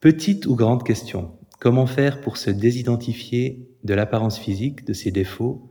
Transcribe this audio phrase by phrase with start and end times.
[0.00, 1.38] Petite ou grande question.
[1.58, 5.70] Comment faire pour se désidentifier de l'apparence physique, de ses défauts,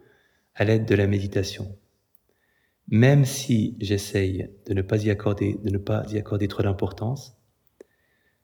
[0.53, 1.75] à l'aide de la méditation?
[2.89, 7.39] Même si j'essaye de ne pas y accorder, de ne pas y accorder trop d'importance,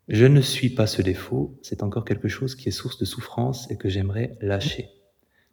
[0.07, 3.69] je ne suis pas ce défaut, c'est encore quelque chose qui est source de souffrance
[3.69, 4.89] et que j'aimerais lâcher,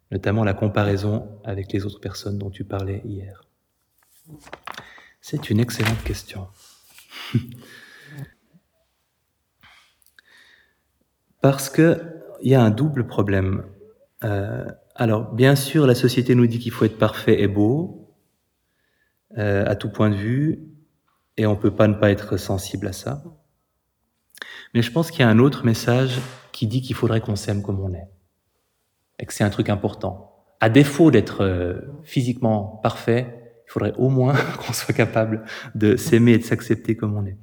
[0.09, 3.45] notamment la comparaison avec les autres personnes dont tu parlais hier.
[5.21, 6.47] C'est une excellente question.
[11.43, 11.99] Parce qu'il
[12.43, 13.65] y a un double problème.
[14.23, 14.65] Euh,
[14.95, 18.15] alors, bien sûr, la société nous dit qu'il faut être parfait et beau,
[19.37, 20.63] euh, à tout point de vue,
[21.35, 23.25] et on peut pas ne pas être sensible à ça.
[24.73, 26.21] Mais je pense qu'il y a un autre message
[26.53, 28.07] qui dit qu'il faudrait qu'on s'aime comme on est,
[29.19, 30.45] et que c'est un truc important.
[30.61, 35.43] À défaut d'être euh, physiquement parfait, il faudrait au moins qu'on soit capable
[35.75, 37.37] de s'aimer et de s'accepter comme on est.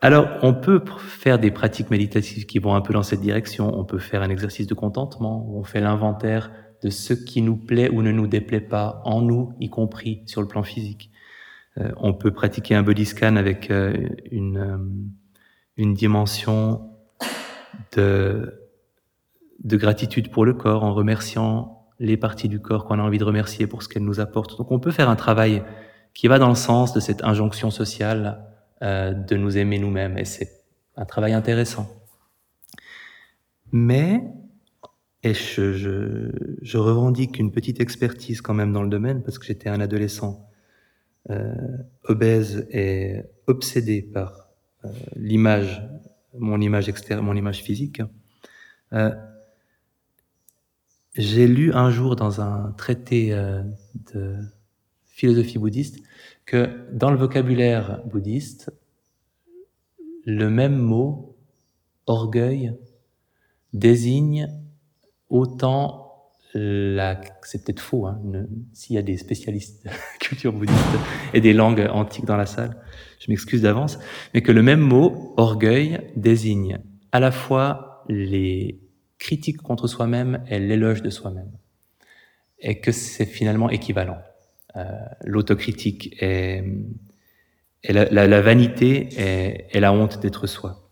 [0.00, 3.76] Alors, on peut faire des pratiques méditatives qui vont un peu dans cette direction.
[3.76, 7.56] On peut faire un exercice de contentement où on fait l'inventaire de ce qui nous
[7.56, 11.10] plaît ou ne nous déplaît pas en nous, y compris sur le plan physique.
[11.78, 14.78] Euh, on peut pratiquer un body scan avec euh, une, euh,
[15.76, 16.92] une dimension
[17.96, 18.54] de,
[19.64, 23.24] de gratitude pour le corps en remerciant les parties du corps qu'on a envie de
[23.24, 24.56] remercier pour ce qu'elles nous apportent.
[24.58, 25.64] Donc on peut faire un travail
[26.14, 28.44] qui va dans le sens de cette injonction sociale
[28.82, 30.18] euh, de nous aimer nous-mêmes.
[30.18, 30.64] Et c'est
[30.96, 31.88] un travail intéressant.
[33.72, 34.22] Mais,
[35.22, 36.30] et je, je,
[36.62, 40.48] je, revendique une petite expertise quand même dans le domaine, parce que j'étais un adolescent
[41.30, 41.54] euh,
[42.04, 44.48] obèse et obsédé par
[44.84, 45.82] euh, l'image,
[46.38, 48.00] mon image externe, mon image physique.
[48.92, 49.14] Euh,
[51.14, 53.62] j'ai lu un jour dans un traité euh,
[54.14, 54.36] de
[55.18, 55.98] philosophie bouddhiste
[56.46, 58.70] que dans le vocabulaire bouddhiste,
[60.24, 61.36] le même mot,
[62.06, 62.72] orgueil,
[63.72, 64.48] désigne
[65.28, 67.20] autant la...
[67.42, 68.20] C'est peut-être faux, hein,
[68.72, 69.90] s'il y a des spécialistes de
[70.20, 70.78] culture bouddhiste
[71.34, 72.76] et des langues antiques dans la salle,
[73.18, 73.98] je m'excuse d'avance,
[74.34, 76.78] mais que le même mot, orgueil, désigne
[77.10, 78.80] à la fois les
[79.18, 81.50] critiques contre soi-même et l'éloge de soi-même.
[82.60, 84.18] Et que c'est finalement équivalent.
[84.78, 84.84] Euh,
[85.24, 86.62] l'autocritique et,
[87.88, 90.88] la, vanité est, la honte d'être soi.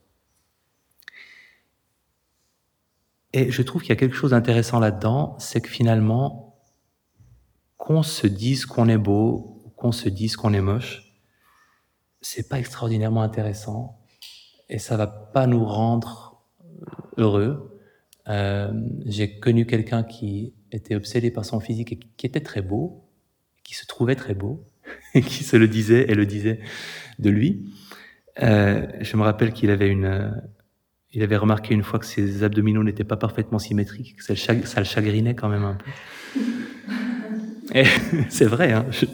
[3.33, 6.59] Et je trouve qu'il y a quelque chose d'intéressant là-dedans, c'est que finalement,
[7.77, 11.21] qu'on se dise qu'on est beau, qu'on se dise qu'on est moche,
[12.21, 14.01] c'est pas extraordinairement intéressant
[14.69, 16.45] et ça va pas nous rendre
[17.19, 17.79] heureux.
[18.27, 18.73] Euh,
[19.05, 23.06] J'ai connu quelqu'un qui était obsédé par son physique et qui était très beau,
[23.67, 24.65] qui se trouvait très beau
[25.15, 26.61] et qui se le disait et le disait
[27.19, 27.75] de lui.
[28.43, 30.31] Euh, je me rappelle qu'il avait une, euh,
[31.13, 34.85] il avait remarqué une fois que ses abdominaux n'étaient pas parfaitement symétriques, que ça le,
[34.85, 35.91] chagrinait quand même un peu.
[38.29, 38.87] C'est vrai, hein.
[38.91, 39.07] Je...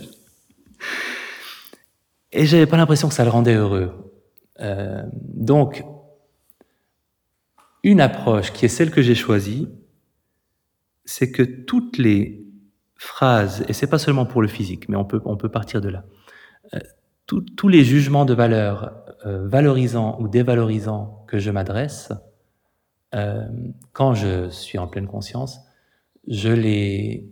[2.32, 4.12] Et j'avais pas l'impression que ça le rendait heureux.
[4.60, 5.84] Euh, donc,
[7.82, 9.68] une approche qui est celle que j'ai choisie,
[11.04, 12.41] c'est que toutes les
[13.02, 15.88] phrase, et c'est pas seulement pour le physique, mais on peut, on peut partir de
[15.88, 16.04] là.
[16.74, 16.78] Euh,
[17.26, 22.12] tous les jugements de valeur euh, valorisants ou dévalorisants que je m'adresse,
[23.14, 23.48] euh,
[23.92, 25.60] quand je suis en pleine conscience,
[26.28, 27.28] je les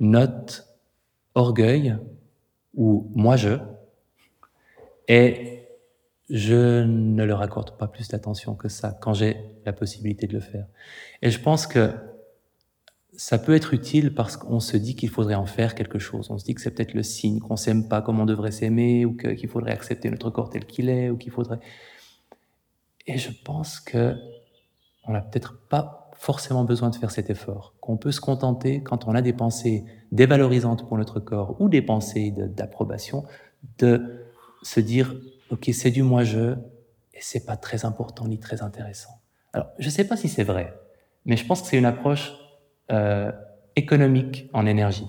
[0.00, 0.66] note
[1.34, 1.96] orgueil
[2.74, 3.58] ou moi je,
[5.06, 5.68] et
[6.30, 10.40] je ne leur accorde pas plus d'attention que ça quand j'ai la possibilité de le
[10.40, 10.66] faire.
[11.22, 11.92] Et je pense que
[13.16, 16.30] ça peut être utile parce qu'on se dit qu'il faudrait en faire quelque chose.
[16.30, 19.04] On se dit que c'est peut-être le signe qu'on s'aime pas comme on devrait s'aimer,
[19.06, 21.58] ou qu'il faudrait accepter notre corps tel qu'il est, ou qu'il faudrait.
[23.06, 24.14] Et je pense que
[25.04, 27.74] on n'a peut-être pas forcément besoin de faire cet effort.
[27.80, 31.82] Qu'on peut se contenter quand on a des pensées dévalorisantes pour notre corps ou des
[31.82, 33.24] pensées d'approbation,
[33.78, 34.26] de
[34.62, 35.14] se dire
[35.50, 36.54] ok c'est du moi-je
[37.14, 39.20] et c'est pas très important ni très intéressant.
[39.52, 40.74] Alors je sais pas si c'est vrai,
[41.24, 42.32] mais je pense que c'est une approche
[42.90, 43.32] euh,
[43.74, 45.08] économique en énergie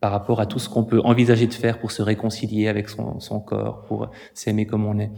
[0.00, 3.20] par rapport à tout ce qu'on peut envisager de faire pour se réconcilier avec son,
[3.20, 5.10] son corps, pour s'aimer comme on est.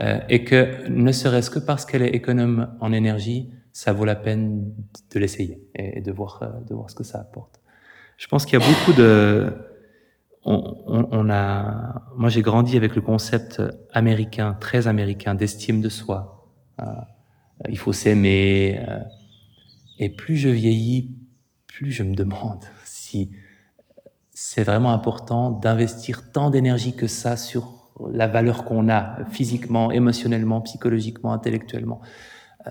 [0.00, 4.16] Euh, et que ne serait-ce que parce qu'elle est économe en énergie, ça vaut la
[4.16, 4.72] peine
[5.12, 7.60] de l'essayer et de voir, euh, de voir ce que ça apporte.
[8.16, 9.52] Je pense qu'il y a beaucoup de...
[10.44, 13.62] On, on, on a, moi, j'ai grandi avec le concept
[13.92, 16.50] américain, très américain, d'estime de soi.
[16.80, 16.84] Euh,
[17.68, 18.80] il faut s'aimer.
[18.86, 18.98] Euh,
[19.98, 21.12] et plus je vieillis,
[21.74, 23.32] plus je me demande si
[24.30, 30.60] c'est vraiment important d'investir tant d'énergie que ça sur la valeur qu'on a physiquement, émotionnellement,
[30.60, 32.00] psychologiquement, intellectuellement.
[32.68, 32.70] Euh,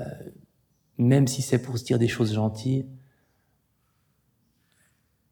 [0.98, 2.86] même si c'est pour se dire des choses gentilles,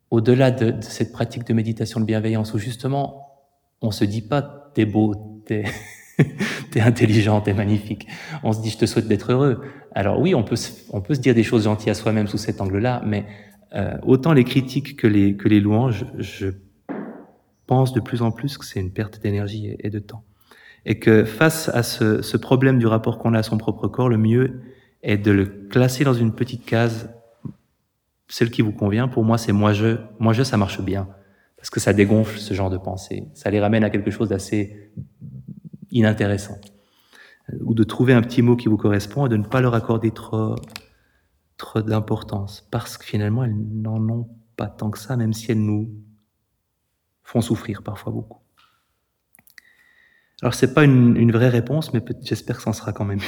[0.10, 3.26] au-delà de, de, cette pratique de méditation de bienveillance, où justement,
[3.82, 5.64] on se dit pas t'es beau, t'es
[6.72, 8.08] t'es intelligent, t'es magnifique.
[8.44, 9.62] On se dit je te souhaite d'être heureux.
[9.94, 10.58] Alors oui, on peut
[10.92, 13.26] on peut se dire des choses gentilles à soi-même sous cet angle-là, mais
[13.74, 16.50] euh, autant les critiques que les que les louanges, je
[17.68, 20.24] pense de plus en plus que c'est une perte d'énergie et de temps.
[20.86, 24.10] Et que face à ce, ce problème du rapport qu'on a à son propre corps,
[24.10, 24.62] le mieux
[25.04, 27.10] est de le classer dans une petite case,
[28.28, 29.08] celle qui vous convient.
[29.08, 31.08] Pour moi, c'est moi je, moi je, ça marche bien.
[31.56, 33.26] Parce que ça dégonfle ce genre de pensée.
[33.36, 34.92] Ça les ramène à quelque chose d'assez
[35.92, 36.58] inintéressant.
[37.62, 40.12] Ou de trouver un petit mot qui vous correspond et de ne pas leur accorder
[40.12, 40.56] trop,
[41.82, 42.68] d'importance.
[42.72, 45.94] Parce que finalement, elles n'en ont pas tant que ça, même si elles nous
[47.24, 48.40] font souffrir parfois beaucoup.
[50.42, 53.20] Alors c'est pas une, une, vraie réponse, mais j'espère que ça en sera quand même
[53.20, 53.26] une.